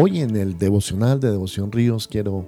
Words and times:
Hoy 0.00 0.20
en 0.20 0.36
el 0.36 0.56
devocional 0.58 1.18
de 1.18 1.30
Devoción 1.30 1.72
Ríos 1.72 2.06
quiero 2.06 2.44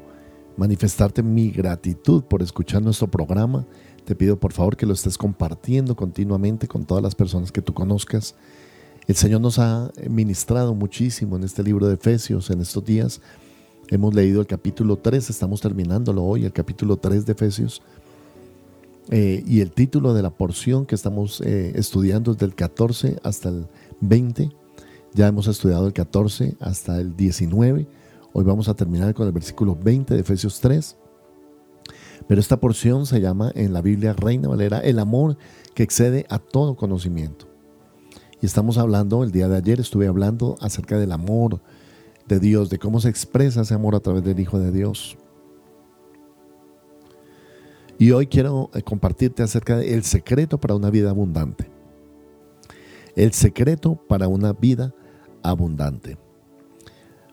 manifestarte 0.61 1.23
mi 1.23 1.51
gratitud 1.51 2.23
por 2.25 2.43
escuchar 2.43 2.83
nuestro 2.83 3.11
programa. 3.11 3.67
Te 4.05 4.15
pido 4.15 4.39
por 4.39 4.53
favor 4.53 4.77
que 4.77 4.85
lo 4.85 4.93
estés 4.93 5.17
compartiendo 5.17 5.97
continuamente 5.97 6.69
con 6.69 6.85
todas 6.85 7.03
las 7.03 7.15
personas 7.15 7.51
que 7.51 7.63
tú 7.63 7.73
conozcas. 7.73 8.35
El 9.07 9.17
Señor 9.17 9.41
nos 9.41 9.59
ha 9.59 9.91
ministrado 10.07 10.75
muchísimo 10.75 11.37
en 11.37 11.45
este 11.45 11.63
libro 11.63 11.89
de 11.89 11.95
Efesios 11.95 12.51
en 12.51 12.61
estos 12.61 12.85
días. 12.85 13.23
Hemos 13.89 14.15
leído 14.15 14.43
el 14.43 14.47
capítulo 14.47 14.99
3, 14.99 15.31
estamos 15.31 15.63
terminándolo 15.63 16.23
hoy, 16.25 16.45
el 16.45 16.53
capítulo 16.53 16.99
3 16.99 17.25
de 17.25 17.33
Efesios. 17.33 17.81
Eh, 19.09 19.43
y 19.47 19.63
el 19.63 19.73
título 19.73 20.13
de 20.13 20.21
la 20.21 20.31
porción 20.31 20.85
que 20.85 20.95
estamos 20.95 21.41
eh, 21.41 21.73
estudiando 21.75 22.33
es 22.33 22.39
del 22.39 22.55
14 22.55 23.19
hasta 23.23 23.49
el 23.49 23.67
20. 24.03 24.51
Ya 25.15 25.27
hemos 25.27 25.47
estudiado 25.47 25.87
el 25.87 25.95
14 25.95 26.57
hasta 26.61 27.01
el 27.01 27.17
19. 27.17 27.87
Hoy 28.33 28.45
vamos 28.45 28.69
a 28.69 28.75
terminar 28.75 29.13
con 29.15 29.27
el 29.27 29.33
versículo 29.33 29.75
20 29.75 30.15
de 30.15 30.21
Efesios 30.21 30.61
3. 30.61 30.97
Pero 32.29 32.41
esta 32.41 32.61
porción 32.61 33.07
se 33.07 33.21
llama 33.21 33.51
en 33.55 33.73
la 33.73 33.83
Biblia 33.83 34.13
Reina 34.13 34.49
Valera 34.49 34.79
el 34.79 34.99
amor 34.99 35.37
que 35.75 35.83
excede 35.83 36.27
a 36.29 36.39
todo 36.39 36.77
conocimiento. 36.77 37.49
Y 38.41 38.47
estamos 38.47 38.79
hablando, 38.79 39.25
el 39.25 39.33
día 39.33 39.49
de 39.49 39.57
ayer 39.57 39.81
estuve 39.81 40.07
hablando 40.07 40.57
acerca 40.61 40.99
del 40.99 41.13
amor 41.13 41.61
de 42.29 42.39
Dios, 42.39 42.71
de 42.71 42.79
cómo 42.79 43.01
se 43.01 43.09
expresa 43.09 43.63
ese 43.63 43.75
amor 43.75 43.97
a 43.97 44.01
través 44.01 44.23
del 44.23 44.39
Hijo 44.39 44.59
de 44.59 44.71
Dios. 44.71 45.19
Y 47.99 48.13
hoy 48.13 48.29
quiero 48.29 48.71
eh, 48.73 48.83
compartirte 48.83 49.43
acerca 49.43 49.77
del 49.77 50.05
secreto 50.05 50.59
para 50.59 50.75
una 50.75 50.89
vida 50.89 51.11
abundante. 51.11 51.69
El 53.17 53.33
secreto 53.33 53.97
para 54.09 54.29
una 54.29 54.53
vida 54.53 54.95
abundante. 55.43 56.17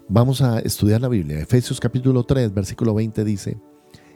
Vamos 0.09 0.41
a 0.41 0.59
estudiar 0.59 1.01
la 1.01 1.09
Biblia. 1.09 1.37
Efesios 1.37 1.81
capítulo 1.81 2.23
3, 2.23 2.53
versículo 2.53 2.93
20 2.93 3.25
dice, 3.25 3.57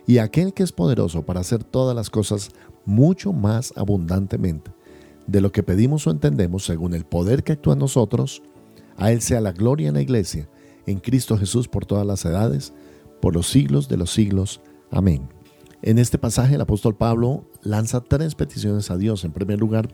y 0.07 0.19
aquel 0.19 0.53
que 0.53 0.63
es 0.63 0.71
poderoso 0.71 1.23
para 1.25 1.41
hacer 1.41 1.65
todas 1.65 1.93
las 1.93 2.09
cosas 2.09 2.51
mucho 2.85 3.33
más 3.33 3.73
abundantemente 3.75 4.71
de 5.27 5.41
lo 5.41 5.51
que 5.51 5.63
pedimos 5.63 6.07
o 6.07 6.11
entendemos 6.11 6.63
según 6.63 6.93
el 6.93 7.03
poder 7.03 7.43
que 7.43 7.51
actúa 7.51 7.73
en 7.73 7.79
nosotros, 7.79 8.41
a 8.95 9.11
Él 9.11 9.21
sea 9.21 9.41
la 9.41 9.51
gloria 9.51 9.89
en 9.89 9.95
la 9.95 10.01
iglesia, 10.01 10.47
en 10.85 10.99
Cristo 10.99 11.37
Jesús 11.37 11.67
por 11.67 11.85
todas 11.85 12.07
las 12.07 12.23
edades, 12.23 12.71
por 13.21 13.33
los 13.33 13.47
siglos 13.47 13.89
de 13.89 13.97
los 13.97 14.11
siglos. 14.11 14.61
Amén. 14.91 15.27
En 15.81 15.99
este 15.99 16.17
pasaje 16.17 16.55
el 16.55 16.61
apóstol 16.61 16.95
Pablo 16.95 17.43
lanza 17.63 17.99
tres 17.99 18.35
peticiones 18.35 18.91
a 18.91 18.97
Dios. 18.97 19.25
En 19.25 19.33
primer 19.33 19.59
lugar, 19.59 19.89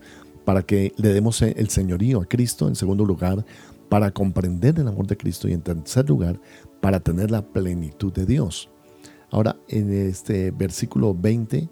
para 0.45 0.61
que 0.61 0.93
le 0.95 1.09
demos 1.09 1.41
el 1.41 1.69
señorío 1.69 2.21
a 2.21 2.25
Cristo. 2.25 2.67
En 2.67 2.75
segundo 2.75 3.03
lugar, 3.03 3.45
para 3.89 4.11
comprender 4.11 4.79
el 4.79 4.87
amor 4.87 5.07
de 5.07 5.17
Cristo. 5.17 5.47
Y 5.47 5.53
en 5.53 5.61
tercer 5.61 6.07
lugar, 6.09 6.39
para 6.81 6.99
tener 6.99 7.31
la 7.31 7.41
plenitud 7.41 8.11
de 8.13 8.25
Dios. 8.25 8.69
Ahora, 9.29 9.57
en 9.67 9.91
este 9.91 10.51
versículo 10.51 11.13
20 11.13 11.69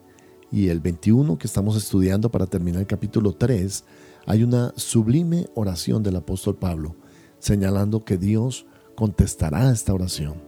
y 0.52 0.68
el 0.70 0.80
21 0.80 1.38
que 1.38 1.48
estamos 1.48 1.76
estudiando 1.78 2.30
para 2.30 2.48
terminar 2.48 2.82
el 2.82 2.88
capítulo 2.88 3.34
3, 3.34 3.84
hay 4.26 4.44
una 4.44 4.74
sublime 4.76 5.48
oración 5.56 6.04
del 6.04 6.18
apóstol 6.18 6.56
Pablo, 6.56 6.96
señalando 7.40 8.04
que 8.04 8.18
Dios 8.18 8.66
contestará 8.96 9.72
esta 9.72 9.94
oración. 9.94 10.45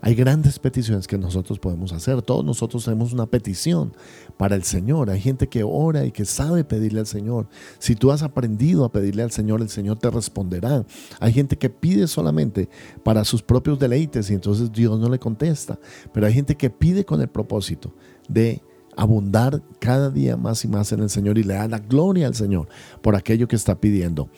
Hay 0.00 0.14
grandes 0.14 0.58
peticiones 0.58 1.06
que 1.06 1.18
nosotros 1.18 1.58
podemos 1.58 1.92
hacer. 1.92 2.22
Todos 2.22 2.44
nosotros 2.44 2.84
tenemos 2.84 3.12
una 3.12 3.26
petición 3.26 3.92
para 4.36 4.54
el 4.54 4.62
Señor. 4.62 5.10
Hay 5.10 5.20
gente 5.20 5.48
que 5.48 5.62
ora 5.64 6.04
y 6.04 6.12
que 6.12 6.24
sabe 6.24 6.64
pedirle 6.64 7.00
al 7.00 7.06
Señor. 7.06 7.48
Si 7.78 7.94
tú 7.94 8.10
has 8.10 8.22
aprendido 8.22 8.84
a 8.84 8.92
pedirle 8.92 9.22
al 9.22 9.30
Señor, 9.30 9.60
el 9.60 9.68
Señor 9.68 9.98
te 9.98 10.10
responderá. 10.10 10.84
Hay 11.20 11.32
gente 11.32 11.56
que 11.56 11.70
pide 11.70 12.06
solamente 12.06 12.68
para 13.02 13.24
sus 13.24 13.42
propios 13.42 13.78
deleites 13.78 14.30
y 14.30 14.34
entonces 14.34 14.72
Dios 14.72 14.98
no 14.98 15.08
le 15.08 15.18
contesta. 15.18 15.78
Pero 16.12 16.26
hay 16.26 16.32
gente 16.32 16.56
que 16.56 16.70
pide 16.70 17.04
con 17.04 17.20
el 17.20 17.28
propósito 17.28 17.94
de 18.28 18.62
abundar 18.96 19.62
cada 19.78 20.10
día 20.10 20.36
más 20.36 20.64
y 20.64 20.68
más 20.68 20.90
en 20.90 21.00
el 21.00 21.08
Señor 21.08 21.38
y 21.38 21.44
le 21.44 21.54
da 21.54 21.68
la 21.68 21.78
gloria 21.78 22.26
al 22.26 22.34
Señor 22.34 22.68
por 23.00 23.14
aquello 23.14 23.46
que 23.46 23.54
está 23.54 23.80
pidiendo 23.80 24.28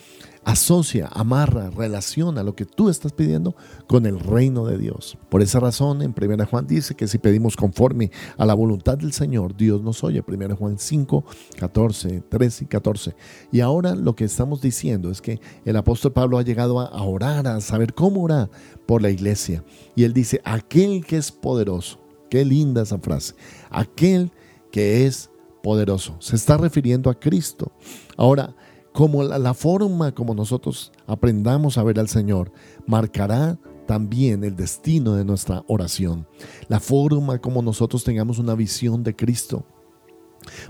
asocia, 0.45 1.09
amarra, 1.13 1.71
relaciona 1.71 2.43
lo 2.43 2.55
que 2.55 2.65
tú 2.65 2.89
estás 2.89 3.13
pidiendo 3.13 3.55
con 3.87 4.07
el 4.07 4.19
reino 4.19 4.65
de 4.65 4.79
Dios. 4.79 5.19
Por 5.29 5.43
esa 5.43 5.61
razón, 5.61 6.03
en 6.03 6.15
1 6.19 6.47
Juan 6.47 6.67
dice 6.67 6.95
que 6.95 7.09
si 7.09 7.19
pedimos 7.19 7.57
conforme 7.57 8.11
a 8.37 8.47
la 8.47 8.55
voluntad 8.55 8.99
del 8.99 9.13
Señor, 9.13 9.57
Dios 9.57 9.83
nos 9.83 10.03
oye. 10.03 10.25
1 10.27 10.57
Juan 10.57 10.79
5, 10.79 11.25
14, 11.59 12.23
13 12.29 12.65
y 12.65 12.67
14. 12.67 13.15
Y 13.53 13.61
ahora 13.61 13.95
lo 13.95 14.15
que 14.15 14.25
estamos 14.25 14.61
diciendo 14.61 15.11
es 15.11 15.21
que 15.21 15.41
el 15.65 15.77
apóstol 15.77 16.13
Pablo 16.13 16.39
ha 16.39 16.43
llegado 16.43 16.81
a 16.81 17.03
orar, 17.03 17.47
a 17.47 17.61
saber 17.61 17.95
cómo 17.95 18.23
orar 18.23 18.51
por 18.87 19.03
la 19.03 19.11
iglesia. 19.11 19.65
Y 19.95 20.05
él 20.05 20.13
dice, 20.13 20.41
aquel 20.45 21.05
que 21.05 21.17
es 21.17 21.31
poderoso. 21.31 21.99
Qué 22.31 22.45
linda 22.45 22.83
esa 22.83 22.99
frase. 22.99 23.35
Aquel 23.71 24.31
que 24.71 25.05
es 25.07 25.31
poderoso. 25.63 26.17
Se 26.21 26.37
está 26.37 26.57
refiriendo 26.57 27.11
a 27.11 27.19
Cristo. 27.19 27.73
Ahora, 28.17 28.55
como 29.01 29.23
la, 29.23 29.55
forma 29.55 30.13
como 30.13 30.35
nosotros 30.35 30.93
aprendamos 31.07 31.79
a 31.79 31.83
ver 31.83 31.99
al 31.99 32.09
Señor 32.09 32.53
marcará 32.87 33.59
también 33.87 34.45
el 34.45 34.57
destino 34.57 35.15
de 35.15 35.25
nuestra 35.25 35.65
oración. 35.69 36.29
La 36.69 36.81
forma 36.81 37.39
como 37.39 37.63
nosotros 37.63 38.05
tengamos 38.05 38.39
una 38.39 38.55
visión 38.55 39.03
de 39.03 39.17
Cristo 39.17 39.65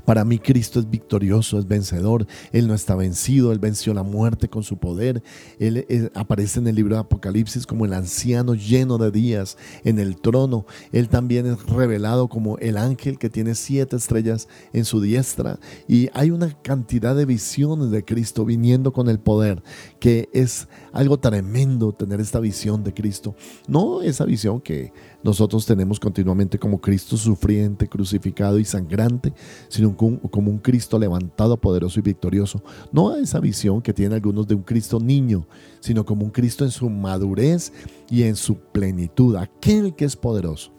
para 0.05 0.25
mí 0.25 0.39
Cristo 0.39 0.81
es 0.81 0.91
victorioso, 0.91 1.59
es 1.59 1.67
vencedor. 1.67 2.27
Él 2.53 2.67
no 2.67 2.75
está 2.75 2.95
vencido, 2.95 3.53
Él 3.53 3.59
venció 3.59 3.95
la 3.95 4.03
muerte 4.03 4.49
con 4.49 4.63
su 4.63 4.79
poder. 4.79 5.23
Él, 5.59 6.11
aparece 6.15 6.61
en 6.61 6.67
el 6.67 6.77
libro 6.77 6.95
de 6.95 7.01
Apocalipsis 7.01 7.67
como 7.67 7.85
el 7.85 7.93
anciano 7.93 8.55
lleno 8.55 8.99
de 8.99 9.11
días 9.11 9.57
en 9.85 9.99
el 9.99 10.21
trono. 10.21 10.67
Él 10.93 11.09
también 11.09 11.47
es 11.47 11.65
revelado 11.67 12.29
como 12.29 12.59
el 12.59 12.77
ángel 12.77 13.19
que 13.19 13.31
tiene 13.31 13.55
siete 13.55 13.97
estrellas 13.97 14.49
en 14.73 14.85
su 14.85 15.01
diestra. 15.01 15.59
Y 15.89 16.09
hay 16.15 16.31
una 16.31 16.53
cantidad 16.63 17.15
de 17.15 17.27
visiones 17.27 17.91
de 17.91 18.05
Cristo 18.05 18.45
viniendo 18.45 18.93
con 18.93 19.09
el 19.09 19.19
poder, 19.19 19.63
que 19.99 20.29
es 20.33 20.69
algo 20.93 21.19
tremendo 21.19 21.93
tener 21.93 22.21
esta 22.21 22.41
visión 22.41 22.83
de 22.83 22.95
Cristo. 22.95 23.35
No 23.67 24.03
esa 24.03 24.25
visión 24.25 24.61
que 24.61 24.93
nosotros 25.23 25.67
tenemos 25.67 26.01
continuamente 26.01 26.59
como 26.59 26.81
Cristo 26.81 27.17
sufriente, 27.17 27.89
crucificado 27.89 28.59
y 28.59 28.65
sangrante, 28.65 29.33
sino 29.71 29.97
como 29.97 30.51
un 30.51 30.59
Cristo 30.59 30.99
levantado, 30.99 31.57
poderoso 31.57 32.01
y 32.01 32.03
victorioso. 32.03 32.63
No 32.93 33.11
a 33.11 33.21
esa 33.21 33.41
visión 33.41 33.81
que 33.81 33.95
tienen 33.95 34.15
algunos 34.15 34.47
de 34.47 34.57
un 34.57 34.63
Cristo 34.63 35.01
niño, 35.01 35.47
sino 35.81 36.05
como 36.05 36.25
un 36.25 36.31
Cristo 36.31 36.65
en 36.65 36.71
su 36.71 36.91
madurez 36.91 37.73
y 38.11 38.25
en 38.25 38.37
su 38.37 38.57
plenitud, 38.57 39.37
aquel 39.37 39.95
que 39.95 40.05
es 40.05 40.17
poderoso. 40.17 40.73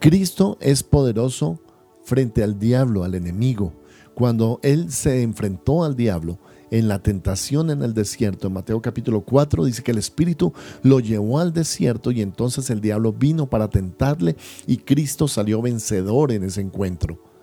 Cristo 0.00 0.58
es 0.60 0.82
poderoso 0.82 1.60
frente 2.02 2.42
al 2.42 2.58
diablo, 2.58 3.04
al 3.04 3.14
enemigo. 3.14 3.72
Cuando 4.14 4.58
Él 4.62 4.90
se 4.90 5.22
enfrentó 5.22 5.84
al 5.84 5.94
diablo, 5.94 6.38
en 6.70 6.88
la 6.88 6.98
tentación 6.98 7.70
en 7.70 7.82
el 7.82 7.94
desierto. 7.94 8.48
En 8.48 8.54
Mateo 8.54 8.82
capítulo 8.82 9.20
4 9.20 9.64
dice 9.64 9.82
que 9.82 9.92
el 9.92 9.98
Espíritu 9.98 10.52
lo 10.82 10.98
llevó 10.98 11.38
al 11.38 11.52
desierto 11.52 12.10
y 12.10 12.20
entonces 12.20 12.68
el 12.70 12.80
diablo 12.80 13.12
vino 13.12 13.48
para 13.48 13.68
tentarle 13.68 14.36
y 14.66 14.78
Cristo 14.78 15.28
salió 15.28 15.62
vencedor 15.62 16.32
en 16.32 16.42
ese 16.42 16.62
encuentro. 16.62 17.33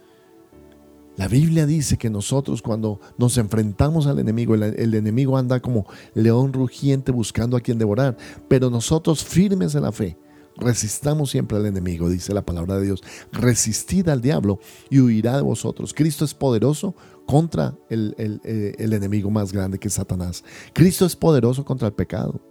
La 1.22 1.28
Biblia 1.28 1.68
dice 1.68 2.00
que 2.00 2.10
nosotros 2.10 2.64
cuando 2.64 3.00
nos 3.20 3.38
enfrentamos 3.38 4.08
al 4.08 4.18
enemigo, 4.18 4.56
el, 4.56 4.64
el, 4.64 4.96
enemigo 4.96 5.38
anda 5.38 5.60
como 5.60 5.86
león 6.16 6.52
rugiente 6.52 7.12
buscando 7.12 7.56
a 7.56 7.62
quien 7.62 7.78
devorar, 7.78 8.18
pero 8.48 8.72
nosotros 8.72 9.24
firmes 9.24 9.76
en 9.76 9.84
la 9.84 9.92
fe, 9.92 10.18
resistamos 10.58 11.30
siempre 11.30 11.60
al 11.60 11.68
enemigo, 11.68 12.10
dice 12.10 12.34
la 12.34 12.44
palabra 12.44 12.80
de 12.80 12.86
Dios. 12.86 13.04
Resistid 13.32 14.10
al 14.10 14.20
diablo 14.20 14.60
y 14.90 15.00
huirá 15.00 15.36
de 15.36 15.44
vosotros. 15.44 15.94
Cristo 15.94 16.26
es 16.26 16.34
poderoso 16.34 16.96
contra 17.28 17.78
el, 17.90 18.16
eh, 18.18 18.74
el, 18.80 18.92
enemigo 18.92 19.30
más 19.30 19.54
grande 19.54 19.78
que 19.78 19.90
es 19.90 19.94
Satanás. 19.94 20.44
Cristo 20.74 21.06
es 21.06 21.16
poderoso 21.16 21.64
contra 21.64 21.88
el 21.88 21.94
pecado. 21.94 22.42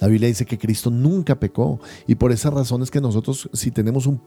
La 0.00 0.08
Biblia 0.08 0.28
dice 0.28 0.46
que 0.46 0.58
Cristo 0.58 0.90
nunca 0.90 1.38
pecó 1.38 1.78
y 2.06 2.14
por 2.14 2.32
esa 2.32 2.48
razón 2.48 2.82
es 2.82 2.90
que 2.90 3.02
nosotros 3.02 3.50
si 3.52 3.70
tenemos 3.70 4.06
un, 4.06 4.18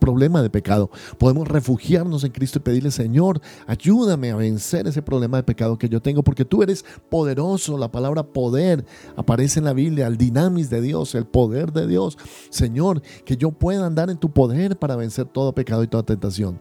problema 0.00 0.42
de 0.42 0.48
pecado 0.48 0.90
podemos 1.18 1.46
refugiarnos 1.46 2.24
en 2.24 2.32
Cristo 2.32 2.58
y 2.58 2.62
pedirle 2.62 2.90
Señor 2.90 3.40
ayúdame 3.66 4.30
a 4.30 4.36
vencer 4.36 4.86
ese 4.86 5.02
problema 5.02 5.36
de 5.36 5.42
pecado 5.42 5.76
que 5.76 5.90
yo 5.90 6.00
tengo 6.00 6.22
porque 6.22 6.44
tú 6.44 6.62
eres 6.62 6.84
poderoso. 7.10 7.76
La 7.76 7.90
palabra 7.90 8.22
poder 8.22 8.84
aparece 9.16 9.58
en 9.58 9.66
la 9.66 9.72
Biblia, 9.72 10.06
el 10.06 10.16
dinamis 10.16 10.70
de 10.70 10.80
Dios, 10.80 11.14
el 11.14 11.26
poder 11.26 11.72
de 11.72 11.86
Dios. 11.86 12.16
Señor, 12.48 13.02
que 13.24 13.36
yo 13.36 13.50
pueda 13.50 13.86
andar 13.86 14.10
en 14.10 14.16
tu 14.16 14.30
poder 14.32 14.78
para 14.78 14.96
vencer 14.96 15.26
todo 15.26 15.54
pecado 15.54 15.82
y 15.82 15.88
toda 15.88 16.02
tentación. 16.02 16.58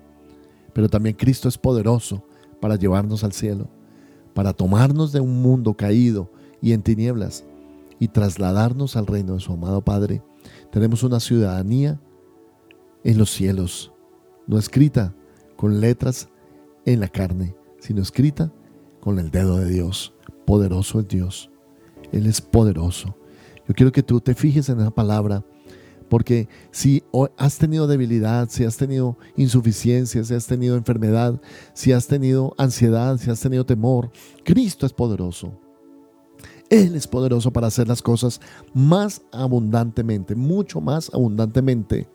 Pero 0.73 0.89
también 0.89 1.15
Cristo 1.15 1.47
es 1.47 1.57
poderoso 1.57 2.23
para 2.59 2.75
llevarnos 2.75 3.23
al 3.23 3.31
cielo, 3.31 3.69
para 4.33 4.53
tomarnos 4.53 5.11
de 5.11 5.21
un 5.21 5.41
mundo 5.41 5.73
caído 5.73 6.29
y 6.61 6.73
en 6.73 6.81
tinieblas 6.81 7.45
y 7.99 8.07
trasladarnos 8.07 8.95
al 8.95 9.07
reino 9.07 9.33
de 9.33 9.39
su 9.39 9.53
amado 9.53 9.81
Padre. 9.81 10.23
Tenemos 10.71 11.03
una 11.03 11.19
ciudadanía 11.19 11.99
en 13.03 13.17
los 13.17 13.29
cielos, 13.29 13.91
no 14.47 14.57
escrita 14.57 15.13
con 15.55 15.81
letras 15.81 16.29
en 16.85 16.99
la 16.99 17.07
carne, 17.07 17.55
sino 17.79 18.01
escrita 18.01 18.51
con 18.99 19.19
el 19.19 19.31
dedo 19.31 19.57
de 19.57 19.69
Dios. 19.69 20.13
Poderoso 20.45 20.99
es 20.99 21.07
Dios. 21.07 21.51
Él 22.11 22.25
es 22.25 22.41
poderoso. 22.41 23.15
Yo 23.67 23.75
quiero 23.75 23.91
que 23.91 24.03
tú 24.03 24.19
te 24.19 24.33
fijes 24.33 24.69
en 24.69 24.79
esa 24.79 24.91
palabra, 24.91 25.45
porque 26.09 26.49
si 26.71 27.03
has 27.37 27.59
tenido 27.59 27.85
debilidad, 27.85 28.49
si 28.49 28.63
has 28.63 28.77
tenido 28.77 29.17
insuficiencia, 29.37 30.23
si 30.23 30.33
has 30.33 30.47
tenido 30.47 30.75
enfermedad, 30.75 31.39
si 31.73 31.91
has 31.91 32.07
tenido 32.07 32.55
ansiedad, 32.57 33.17
si 33.17 33.29
has 33.29 33.39
tenido 33.39 33.65
temor, 33.65 34.11
Cristo 34.43 34.87
es 34.87 34.93
poderoso. 34.93 35.53
Él 36.69 36.95
es 36.95 37.07
poderoso 37.07 37.51
para 37.51 37.67
hacer 37.67 37.87
las 37.87 38.01
cosas 38.01 38.39
más 38.73 39.21
abundantemente, 39.31 40.35
mucho 40.35 40.79
más 40.79 41.11
abundantemente. 41.13 42.07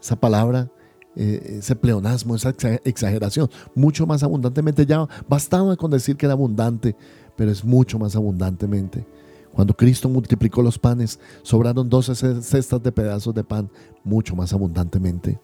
Esa 0.00 0.16
palabra, 0.16 0.70
eh, 1.16 1.58
ese 1.58 1.76
pleonasmo, 1.76 2.34
esa 2.34 2.54
exageración, 2.84 3.50
mucho 3.74 4.06
más 4.06 4.22
abundantemente. 4.22 4.86
Ya 4.86 5.06
bastaba 5.28 5.76
con 5.76 5.90
decir 5.90 6.16
que 6.16 6.24
era 6.24 6.32
abundante, 6.32 6.96
pero 7.36 7.50
es 7.50 7.62
mucho 7.62 7.98
más 7.98 8.16
abundantemente. 8.16 9.06
Cuando 9.52 9.74
Cristo 9.74 10.08
multiplicó 10.08 10.62
los 10.62 10.78
panes, 10.78 11.20
sobraron 11.42 11.88
12 11.88 12.42
cestas 12.42 12.82
de 12.82 12.90
pedazos 12.90 13.34
de 13.34 13.44
pan, 13.44 13.70
mucho 14.02 14.34
más 14.34 14.52
abundantemente. 14.52 15.38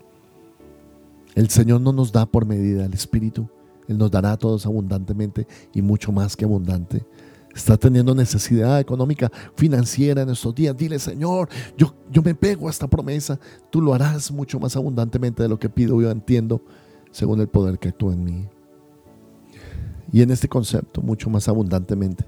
El 1.35 1.49
Señor 1.51 1.81
no 1.81 1.93
nos 1.93 2.11
da 2.11 2.27
por 2.27 2.45
medida 2.45 2.87
el 2.87 2.95
Espíritu, 2.95 3.49
Él 3.87 3.99
nos 3.99 4.11
dará 4.11 4.33
a 4.33 4.37
todos 4.37 4.67
abundantemente 4.67 5.47
y 5.73 5.83
mucho 5.83 6.11
más 6.11 6.37
que 6.37 6.45
abundante 6.45 7.05
está 7.55 7.77
teniendo 7.77 8.15
necesidad 8.15 8.81
económica, 8.81 9.31
financiera 9.57 10.23
en 10.23 10.31
estos 10.31 10.55
días, 10.55 10.77
dile 10.77 10.99
Señor, 10.99 11.49
yo, 11.77 11.95
yo 12.11 12.23
me 12.23 12.35
pego 12.35 12.69
a 12.69 12.71
esta 12.71 12.89
promesa, 12.89 13.39
tú 13.71 13.81
lo 13.81 13.95
harás 13.95 14.31
mucho 14.31 14.61
más 14.61 14.77
abundantemente 14.77 15.43
de 15.43 15.49
lo 15.49 15.59
que 15.59 15.69
pido, 15.69 16.01
yo 16.01 16.11
entiendo, 16.11 16.63
según 17.11 17.41
el 17.41 17.49
poder 17.49 17.79
que 17.79 17.89
actúa 17.89 18.15
en 18.15 18.25
mí. 18.25 18.49
Y 20.13 20.23
en 20.23 20.31
este 20.31 20.49
concepto, 20.49 21.03
mucho 21.03 21.31
más 21.31 21.49
abundantemente, 21.49 22.25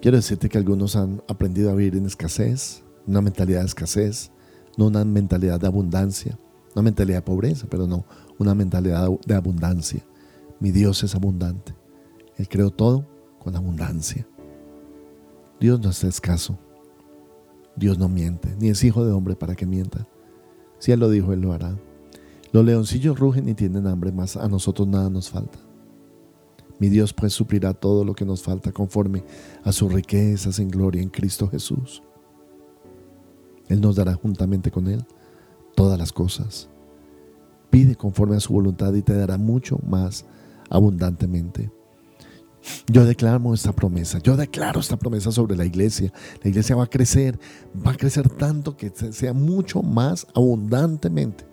quiero 0.00 0.16
decirte 0.16 0.48
que 0.48 0.58
algunos 0.58 0.96
han 0.96 1.22
aprendido 1.28 1.70
a 1.70 1.74
vivir 1.74 1.96
en 1.96 2.06
escasez, 2.06 2.82
una 3.06 3.20
mentalidad 3.20 3.60
de 3.60 3.66
escasez, 3.66 4.30
no 4.76 4.86
una 4.86 5.04
mentalidad 5.04 5.60
de 5.60 5.66
abundancia, 5.66 6.38
una 6.74 6.82
mentalidad 6.82 7.18
de 7.18 7.22
pobreza, 7.22 7.66
pero 7.70 7.86
no, 7.86 8.04
una 8.38 8.54
mentalidad 8.54 9.08
de 9.26 9.34
abundancia. 9.34 10.04
Mi 10.60 10.70
Dios 10.70 11.02
es 11.02 11.14
abundante. 11.14 11.74
Él 12.36 12.48
creó 12.48 12.70
todo 12.70 13.06
con 13.46 13.54
abundancia. 13.54 14.26
Dios 15.60 15.78
no 15.78 15.90
es 15.90 16.02
escaso. 16.02 16.58
Dios 17.76 17.96
no 17.96 18.08
miente, 18.08 18.56
ni 18.58 18.70
es 18.70 18.82
hijo 18.82 19.04
de 19.04 19.12
hombre 19.12 19.36
para 19.36 19.54
que 19.54 19.66
mienta. 19.66 20.08
Si 20.80 20.90
Él 20.90 20.98
lo 20.98 21.08
dijo, 21.08 21.32
Él 21.32 21.42
lo 21.42 21.52
hará. 21.52 21.78
Los 22.50 22.64
leoncillos 22.64 23.20
rugen 23.20 23.48
y 23.48 23.54
tienen 23.54 23.86
hambre, 23.86 24.10
mas 24.10 24.36
a 24.36 24.48
nosotros 24.48 24.88
nada 24.88 25.10
nos 25.10 25.30
falta. 25.30 25.60
Mi 26.80 26.88
Dios 26.88 27.12
pues 27.12 27.34
suplirá 27.34 27.72
todo 27.72 28.04
lo 28.04 28.14
que 28.14 28.24
nos 28.24 28.42
falta 28.42 28.72
conforme 28.72 29.22
a 29.62 29.70
sus 29.70 29.92
riquezas 29.92 30.58
en 30.58 30.68
gloria 30.68 31.00
en 31.00 31.08
Cristo 31.08 31.46
Jesús. 31.46 32.02
Él 33.68 33.80
nos 33.80 33.94
dará 33.94 34.14
juntamente 34.14 34.72
con 34.72 34.88
Él 34.88 35.04
todas 35.76 35.96
las 36.00 36.12
cosas. 36.12 36.68
Pide 37.70 37.94
conforme 37.94 38.34
a 38.34 38.40
su 38.40 38.52
voluntad 38.52 38.92
y 38.94 39.02
te 39.02 39.14
dará 39.14 39.38
mucho 39.38 39.78
más 39.86 40.24
abundantemente. 40.68 41.70
Yo 42.88 43.04
declaro 43.04 43.54
esta 43.54 43.72
promesa, 43.72 44.18
yo 44.18 44.36
declaro 44.36 44.80
esta 44.80 44.96
promesa 44.96 45.32
sobre 45.32 45.56
la 45.56 45.64
iglesia. 45.64 46.12
La 46.42 46.50
iglesia 46.50 46.76
va 46.76 46.84
a 46.84 46.90
crecer, 46.90 47.38
va 47.86 47.92
a 47.92 47.96
crecer 47.96 48.28
tanto 48.28 48.76
que 48.76 48.90
sea 48.90 49.32
mucho 49.32 49.82
más 49.82 50.26
abundantemente 50.34 51.44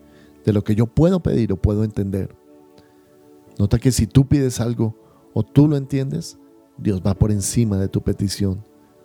de 0.46 0.54
lo 0.54 0.64
que 0.64 0.76
yo 0.76 0.88
puedo 0.88 1.22
pedir 1.22 1.52
o 1.54 1.58
puedo 1.58 1.84
entender. 1.84 2.36
Nota 3.58 3.80
que 3.80 3.92
si 3.92 4.08
tú 4.08 4.28
pides 4.28 4.60
algo 4.60 4.96
o 5.34 5.44
tú 5.44 5.68
lo 5.68 5.78
entiendes, 5.78 6.38
Dios 6.78 7.02
va 7.06 7.14
por 7.14 7.32
encima 7.32 7.78
de 7.78 7.88
tu 7.88 8.02
petición 8.02 8.64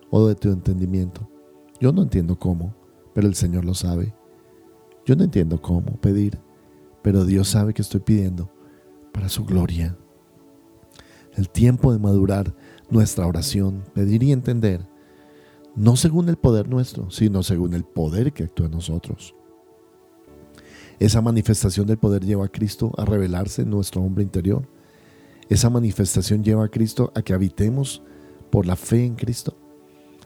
o 0.09 0.27
de 0.27 0.35
tu 0.35 0.51
entendimiento. 0.51 1.29
Yo 1.79 1.91
no 1.91 2.01
entiendo 2.01 2.37
cómo, 2.37 2.75
pero 3.13 3.27
el 3.27 3.35
Señor 3.35 3.65
lo 3.65 3.73
sabe. 3.73 4.13
Yo 5.05 5.15
no 5.15 5.23
entiendo 5.23 5.61
cómo 5.61 5.95
pedir, 5.97 6.39
pero 7.01 7.25
Dios 7.25 7.47
sabe 7.47 7.73
que 7.73 7.81
estoy 7.81 8.01
pidiendo 8.01 8.51
para 9.11 9.29
su 9.29 9.45
gloria 9.45 9.97
el 11.35 11.49
tiempo 11.49 11.91
de 11.91 11.99
madurar 11.99 12.53
nuestra 12.89 13.27
oración, 13.27 13.83
pedir 13.93 14.23
y 14.23 14.31
entender, 14.31 14.87
no 15.75 15.95
según 15.95 16.29
el 16.29 16.37
poder 16.37 16.67
nuestro, 16.67 17.09
sino 17.11 17.43
según 17.43 17.73
el 17.73 17.83
poder 17.83 18.33
que 18.33 18.43
actúa 18.43 18.65
en 18.65 18.73
nosotros. 18.73 19.35
Esa 20.99 21.21
manifestación 21.21 21.87
del 21.87 21.97
poder 21.97 22.25
lleva 22.25 22.45
a 22.45 22.49
Cristo 22.49 22.91
a 22.97 23.05
revelarse 23.05 23.61
en 23.61 23.69
nuestro 23.69 24.01
hombre 24.01 24.23
interior. 24.23 24.67
Esa 25.47 25.69
manifestación 25.69 26.43
lleva 26.43 26.65
a 26.65 26.69
Cristo 26.69 27.11
a 27.15 27.21
que 27.21 27.33
habitemos 27.33 28.01
por 28.51 28.65
la 28.65 28.75
fe 28.75 29.05
en 29.05 29.15
Cristo. 29.15 29.55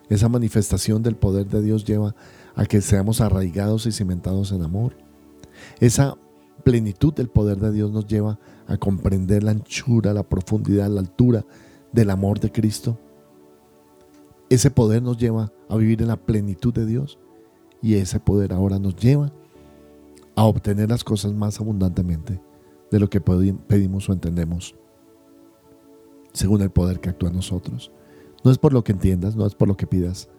Esa 0.10 0.30
manifestación 0.30 1.04
del 1.04 1.16
poder 1.16 1.48
de 1.48 1.62
Dios 1.62 1.86
lleva 1.86 2.16
a 2.56 2.66
que 2.66 2.82
seamos 2.82 3.22
arraigados 3.22 3.86
y 3.86 3.92
cimentados 3.92 4.52
en 4.52 4.64
amor. 4.64 4.98
Esa 5.80 6.18
plenitud 6.64 7.14
del 7.14 7.30
poder 7.30 7.58
de 7.60 7.72
Dios 7.72 7.92
nos 7.92 8.08
lleva 8.08 8.40
a 8.68 8.78
comprender 8.78 9.44
la 9.44 9.52
anchura, 9.52 10.14
la 10.14 10.24
profundidad, 10.24 10.90
la 10.90 11.02
altura 11.02 11.46
del 11.92 12.10
amor 12.10 12.40
de 12.40 12.52
Cristo. 12.52 12.98
Ese 14.50 14.72
poder 14.72 15.02
nos 15.02 15.18
lleva 15.18 15.52
a 15.70 15.78
vivir 15.78 16.02
en 16.02 16.08
la 16.08 16.18
plenitud 16.18 16.74
de 16.74 16.86
Dios 16.86 17.20
y 17.82 17.96
ese 17.96 18.20
poder 18.20 18.54
ahora 18.54 18.80
nos 18.80 18.96
lleva 18.96 19.32
a 20.36 20.46
obtener 20.46 20.90
las 20.90 21.04
cosas 21.04 21.34
más 21.34 21.60
abundantemente 21.60 22.42
de 22.92 23.00
lo 23.00 23.10
que 23.10 23.22
pedimos 23.22 24.10
o 24.10 24.14
entendemos, 24.14 24.76
según 26.32 26.62
el 26.62 26.70
poder 26.70 27.00
que 27.00 27.10
actúa 27.10 27.30
en 27.30 27.36
nosotros. 27.36 27.92
No 28.44 28.52
es 28.52 28.58
por 28.58 28.74
lo 28.74 28.84
que 28.84 28.92
entiendas, 28.92 29.36
no 29.36 29.46
es 29.46 29.56
por 29.56 29.68
lo 29.68 29.78
que 29.78 29.88
pidas, 29.88 30.30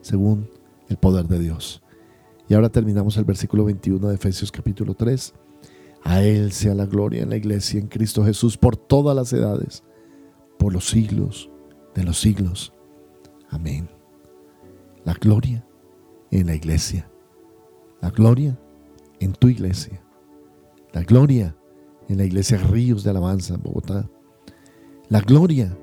según 0.00 0.48
el 0.88 0.96
poder 0.96 1.26
de 1.26 1.38
Dios. 1.38 1.82
Y 2.48 2.54
ahora 2.54 2.68
terminamos 2.68 3.16
el 3.16 3.24
versículo 3.24 3.64
21 3.64 4.08
de 4.08 4.14
Efesios 4.14 4.52
capítulo 4.52 4.94
3. 4.94 5.32
A 6.04 6.22
Él 6.22 6.52
sea 6.52 6.74
la 6.74 6.86
gloria 6.86 7.22
en 7.22 7.30
la 7.30 7.36
iglesia, 7.36 7.80
en 7.80 7.86
Cristo 7.86 8.24
Jesús, 8.24 8.56
por 8.56 8.76
todas 8.76 9.14
las 9.14 9.32
edades, 9.32 9.84
por 10.58 10.72
los 10.72 10.88
siglos 10.88 11.50
de 11.94 12.04
los 12.04 12.18
siglos. 12.18 12.72
Amén. 13.50 13.88
La 15.04 15.14
gloria 15.14 15.64
en 16.30 16.46
la 16.46 16.54
iglesia. 16.54 17.10
La 18.00 18.10
gloria 18.10 18.58
en 19.20 19.32
tu 19.32 19.48
iglesia. 19.48 20.02
La 20.92 21.02
gloria 21.02 21.56
en 22.08 22.18
la 22.18 22.24
iglesia 22.24 22.58
Ríos 22.58 23.04
de 23.04 23.10
Alabanza 23.10 23.56
Bogotá. 23.56 24.08
La 25.08 25.20
gloria 25.20 25.76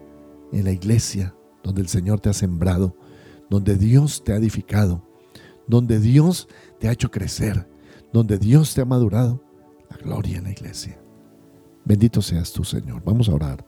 en 0.51 0.65
la 0.65 0.71
iglesia 0.71 1.35
donde 1.63 1.81
el 1.81 1.88
Señor 1.88 2.19
te 2.19 2.29
ha 2.29 2.33
sembrado, 2.33 2.95
donde 3.49 3.75
Dios 3.77 4.23
te 4.23 4.33
ha 4.33 4.38
edificado, 4.38 5.03
donde 5.67 5.99
Dios 5.99 6.47
te 6.79 6.88
ha 6.88 6.91
hecho 6.91 7.11
crecer, 7.11 7.69
donde 8.11 8.38
Dios 8.38 8.73
te 8.73 8.81
ha 8.81 8.85
madurado 8.85 9.43
la 9.89 9.98
gloria 9.98 10.38
en 10.38 10.46
la 10.46 10.51
iglesia. 10.51 11.00
Bendito 11.86 12.22
seas 12.22 12.51
tú, 12.51 12.63
Señor. 12.63 13.01
Vamos 13.03 13.29
a 13.29 13.34
orar. 13.34 13.65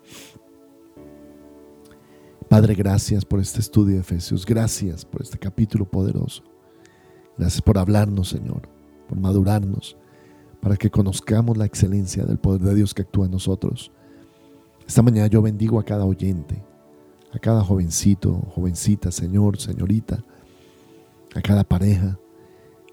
Padre, 2.48 2.76
gracias 2.76 3.24
por 3.24 3.40
este 3.40 3.62
estudio 3.62 3.96
de 3.96 4.02
Efesios. 4.02 4.46
Gracias 4.46 5.06
por 5.06 5.22
este 5.22 5.38
capítulo 5.38 5.86
poderoso. 5.86 6.44
Gracias 7.38 7.62
por 7.62 7.78
hablarnos, 7.78 8.30
Señor, 8.30 8.68
por 9.08 9.18
madurarnos, 9.18 9.98
para 10.62 10.76
que 10.76 10.92
conozcamos 10.92 11.58
la 11.58 11.66
excelencia 11.66 12.26
del 12.26 12.38
poder 12.38 12.62
de 12.62 12.76
Dios 12.76 12.94
que 12.94 13.04
actúa 13.04 13.26
en 13.26 13.32
nosotros. 13.32 13.92
Esta 14.86 15.02
mañana 15.02 15.28
yo 15.28 15.42
bendigo 15.42 15.80
a 15.80 15.86
cada 15.86 16.06
oyente, 16.06 16.62
a 17.34 17.40
cada 17.40 17.64
jovencito, 17.64 18.34
jovencita, 18.54 19.12
señor, 19.12 19.58
señorita, 19.58 20.24
a 21.34 21.42
cada 21.42 21.64
pareja 21.64 22.20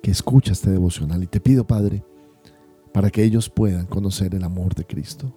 que 0.03 0.13
escucha 0.13 0.53
este 0.53 0.71
devocional. 0.71 1.23
Y 1.25 1.27
te 1.27 1.41
pido, 1.41 1.67
Padre, 1.67 2.05
para 2.93 3.11
que 3.11 3.23
ellos 3.23 3.49
puedan 3.49 3.87
conocer 3.87 4.35
el 4.35 4.45
amor 4.45 4.75
de 4.75 4.85
Cristo, 4.85 5.33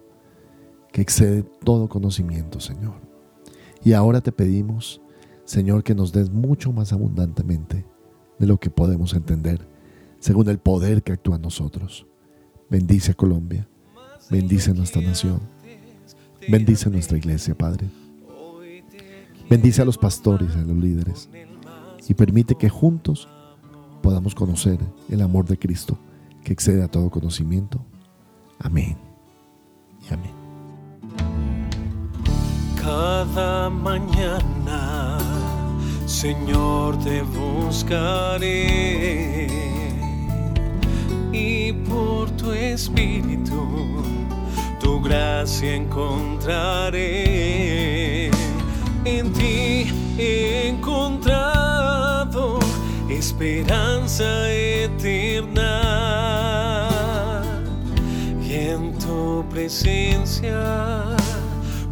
que 0.90 1.02
excede 1.02 1.42
todo 1.64 1.88
conocimiento, 1.88 2.60
Señor. 2.60 2.94
Y 3.84 3.92
ahora 3.92 4.20
te 4.20 4.32
pedimos, 4.32 5.00
Señor, 5.44 5.82
que 5.82 5.94
nos 5.94 6.12
des 6.12 6.30
mucho 6.30 6.72
más 6.72 6.92
abundantemente 6.92 7.84
de 8.38 8.46
lo 8.46 8.58
que 8.58 8.70
podemos 8.70 9.14
entender, 9.14 9.66
según 10.18 10.48
el 10.48 10.58
poder 10.58 11.02
que 11.02 11.12
actúa 11.12 11.36
en 11.36 11.42
nosotros. 11.42 12.06
Bendice 12.70 13.12
a 13.12 13.14
Colombia, 13.14 13.68
bendice 14.30 14.72
nuestra 14.72 15.02
nación, 15.02 15.40
bendice 16.48 16.90
nuestra 16.90 17.18
iglesia, 17.18 17.56
Padre. 17.56 17.88
Bendice 19.50 19.82
a 19.82 19.84
los 19.84 19.98
pastores, 19.98 20.56
a 20.56 20.62
los 20.62 20.76
líderes, 20.76 21.28
y 22.08 22.14
permite 22.14 22.54
que 22.54 22.70
juntos 22.70 23.28
podamos 24.00 24.34
conocer 24.34 24.78
el 25.10 25.20
amor 25.20 25.44
de 25.44 25.58
Cristo 25.58 25.98
que 26.44 26.52
excede 26.52 26.82
a 26.82 26.88
todo 26.88 27.10
conocimiento. 27.10 27.84
Amén 28.58 28.96
y 30.08 30.12
amén. 30.12 30.32
Cada 32.76 33.70
mañana, 33.70 35.18
Señor, 36.06 36.98
te 36.98 37.22
buscaré 37.22 38.66
y 41.32 41.72
por 41.72 42.30
tu 42.32 42.52
espíritu 42.52 44.02
tu 44.80 45.00
gracia 45.00 45.74
encontraré. 45.76 47.10
En 49.04 49.32
ti 49.32 49.90
he 50.18 50.68
encontrado 50.68 52.58
esperanza 53.08 54.52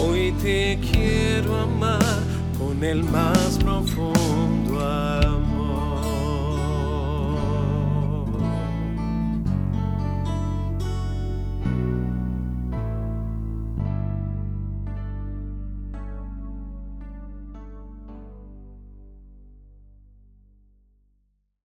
Hoy 0.00 0.32
te 0.42 0.78
quiero 0.80 1.58
amar 1.60 2.22
con 2.58 2.82
el 2.82 3.04
más 3.04 3.58
profundo 3.58 4.80
amor. 4.80 5.39